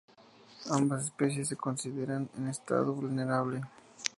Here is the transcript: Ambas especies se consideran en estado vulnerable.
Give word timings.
Ambas 0.71 1.03
especies 1.05 1.49
se 1.49 1.55
consideran 1.55 2.27
en 2.35 2.47
estado 2.47 2.91
vulnerable. 2.91 3.61